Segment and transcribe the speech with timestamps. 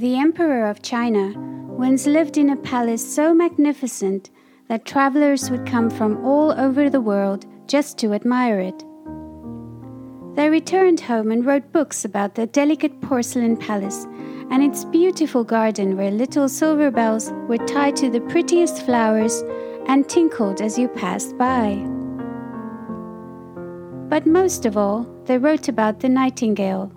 [0.00, 4.30] The Emperor of China once lived in a palace so magnificent
[4.68, 8.82] that travelers would come from all over the world just to admire it.
[10.36, 14.06] They returned home and wrote books about the delicate porcelain palace
[14.50, 19.44] and its beautiful garden where little silver bells were tied to the prettiest flowers
[19.86, 21.74] and tinkled as you passed by.
[24.08, 26.90] But most of all, they wrote about the nightingale,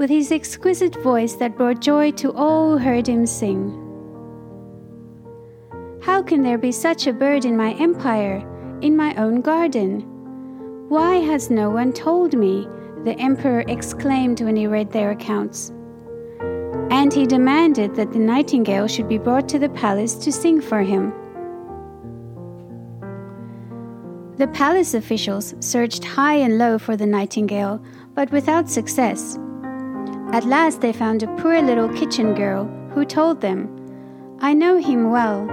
[0.00, 3.68] with his exquisite voice that brought joy to all who heard him sing.
[6.00, 8.38] How can there be such a bird in my empire,
[8.80, 10.00] in my own garden?
[10.88, 12.66] Why has no one told me?
[13.04, 15.70] the emperor exclaimed when he read their accounts.
[16.90, 20.82] And he demanded that the nightingale should be brought to the palace to sing for
[20.82, 21.12] him.
[24.36, 27.82] The palace officials searched high and low for the nightingale,
[28.14, 29.38] but without success.
[30.32, 33.68] At last they found a poor little kitchen girl who told them,
[34.40, 35.48] I know him well.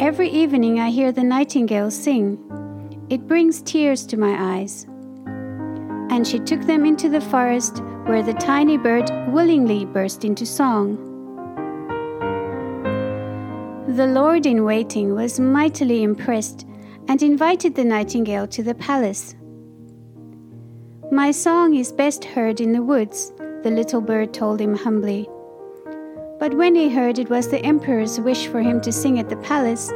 [0.00, 2.38] Every evening I hear the nightingale sing.
[3.10, 4.86] It brings tears to my eyes.
[6.08, 10.96] And she took them into the forest where the tiny bird willingly burst into song.
[13.86, 16.66] The lord in waiting was mightily impressed
[17.08, 19.34] and invited the nightingale to the palace.
[21.12, 25.28] My song is best heard in the woods, the little bird told him humbly.
[26.38, 29.36] But when he heard it was the emperor's wish for him to sing at the
[29.36, 29.88] palace,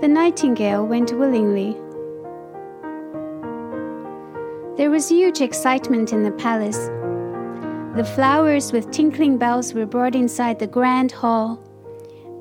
[0.00, 1.76] the nightingale went willingly.
[4.76, 6.88] There was huge excitement in the palace.
[7.96, 11.58] The flowers with tinkling bells were brought inside the grand hall,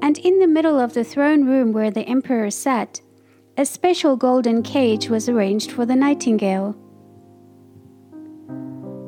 [0.03, 3.02] and in the middle of the throne room where the emperor sat,
[3.58, 6.73] a special golden cage was arranged for the nightingale.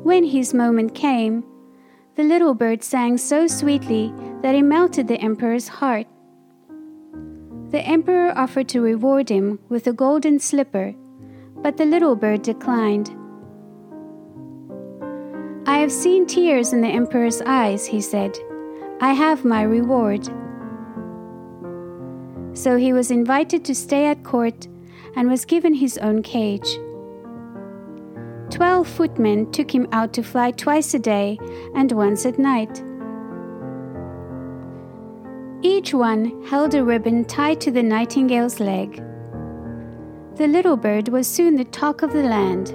[0.02, 1.44] When his moment came,
[2.20, 6.06] the little bird sang so sweetly that it melted the emperor's heart.
[7.70, 10.94] The emperor offered to reward him with a golden slipper,
[11.62, 13.08] but the little bird declined.
[15.66, 18.36] I have seen tears in the emperor's eyes, he said.
[19.00, 20.26] I have my reward.
[22.52, 24.68] So he was invited to stay at court
[25.16, 26.68] and was given his own cage.
[28.60, 31.38] Twelve footmen took him out to fly twice a day
[31.74, 32.84] and once at night.
[35.62, 39.02] Each one held a ribbon tied to the nightingale's leg.
[40.36, 42.68] The little bird was soon the talk of the land.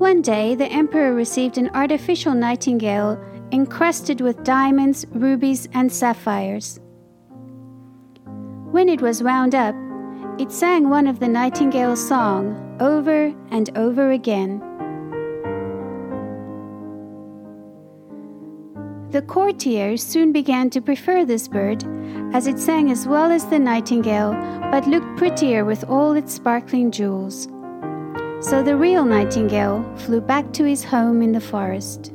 [0.00, 3.22] One day, the emperor received an artificial nightingale
[3.52, 6.80] encrusted with diamonds, rubies, and sapphires.
[8.70, 9.74] When it was wound up,
[10.38, 14.60] it sang one of the nightingale's song over and over again.
[19.10, 21.82] The courtiers soon began to prefer this bird,
[22.32, 24.32] as it sang as well as the nightingale,
[24.70, 27.48] but looked prettier with all its sparkling jewels.
[28.40, 32.12] So the real nightingale flew back to his home in the forest.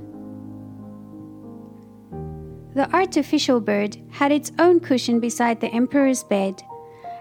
[2.74, 6.64] The artificial bird had its own cushion beside the emperor's bed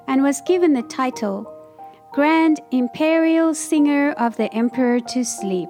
[0.06, 1.46] and was given the title
[2.12, 5.68] Grand Imperial Singer of the Emperor to Sleep.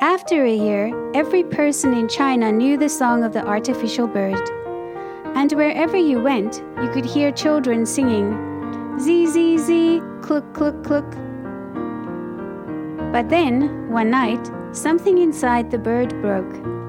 [0.00, 4.40] After a year, every person in China knew the song of the artificial bird,
[5.36, 11.10] and wherever you went, you could hear children singing Z Z Z, cluck cluck cluck.
[13.12, 16.81] But then, one night, something inside the bird broke.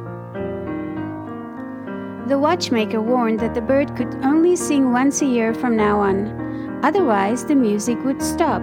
[2.28, 6.80] The watchmaker warned that the bird could only sing once a year from now on,
[6.82, 8.62] otherwise, the music would stop.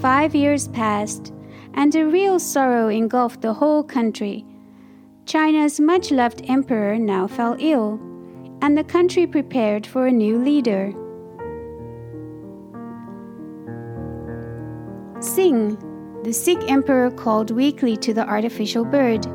[0.00, 1.34] Five years passed,
[1.74, 4.46] and a real sorrow engulfed the whole country.
[5.26, 8.00] China's much loved emperor now fell ill,
[8.62, 10.92] and the country prepared for a new leader.
[15.20, 15.76] Sing,
[16.24, 19.26] the sick emperor called weakly to the artificial bird.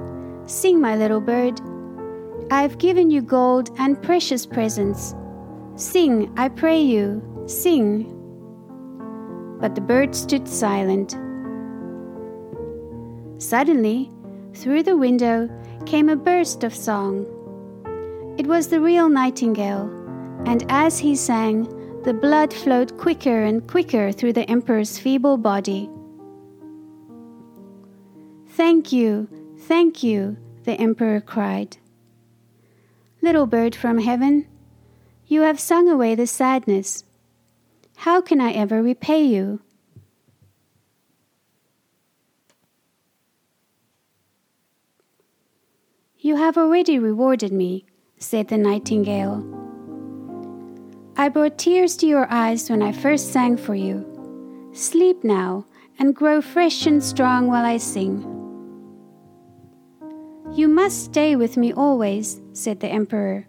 [0.47, 1.61] Sing, my little bird.
[2.51, 5.15] I have given you gold and precious presents.
[5.75, 8.03] Sing, I pray you, sing.
[9.61, 11.11] But the bird stood silent.
[13.41, 14.11] Suddenly,
[14.53, 15.49] through the window
[15.85, 17.25] came a burst of song.
[18.37, 19.89] It was the real nightingale,
[20.45, 21.69] and as he sang,
[22.03, 25.89] the blood flowed quicker and quicker through the emperor's feeble body.
[28.49, 31.77] Thank you, thank you, the emperor cried.
[33.23, 34.47] Little bird from heaven,
[35.27, 37.03] you have sung away the sadness.
[37.97, 39.61] How can I ever repay you?
[46.17, 47.85] You have already rewarded me,
[48.17, 49.45] said the nightingale.
[51.15, 54.03] I brought tears to your eyes when I first sang for you.
[54.73, 55.67] Sleep now
[55.99, 58.25] and grow fresh and strong while I sing.
[60.53, 63.47] You must stay with me always, said the emperor.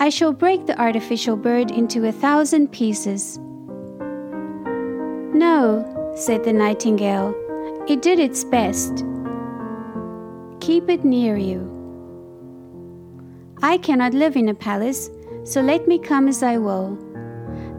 [0.00, 3.38] I shall break the artificial bird into a thousand pieces.
[5.34, 7.34] No, said the nightingale,
[7.88, 9.04] it did its best.
[10.60, 11.74] Keep it near you.
[13.62, 15.10] I cannot live in a palace,
[15.44, 16.96] so let me come as I will.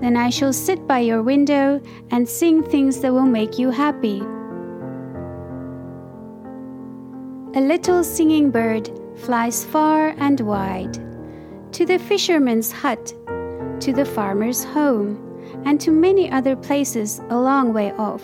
[0.02, 1.82] Then I shall sit by your window
[2.12, 4.22] and sing things that will make you happy.
[7.56, 8.90] A little singing bird
[9.20, 10.98] flies far and wide
[11.74, 13.14] to the fisherman's hut,
[13.80, 15.26] to the farmer's home,
[15.66, 18.24] and to many other places a long way off.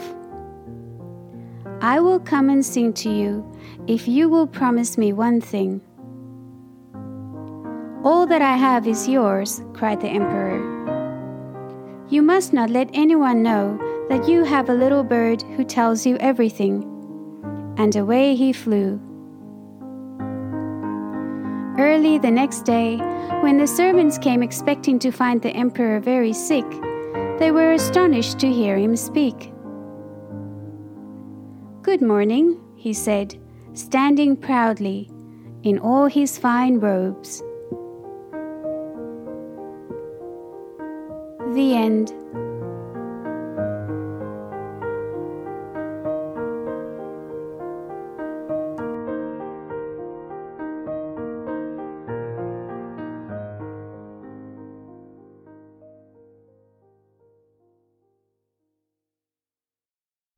[1.81, 3.45] I will come and sing to you
[3.87, 5.81] if you will promise me one thing.
[8.03, 10.59] All that I have is yours, cried the emperor.
[12.09, 16.17] You must not let anyone know that you have a little bird who tells you
[16.17, 16.83] everything.
[17.77, 19.01] And away he flew.
[21.77, 22.97] Early the next day,
[23.41, 26.65] when the servants came expecting to find the emperor very sick,
[27.37, 29.51] they were astonished to hear him speak.
[31.81, 33.37] Good morning, he said,
[33.73, 35.11] standing proudly
[35.63, 37.43] in all his fine robes.
[41.53, 42.13] The end.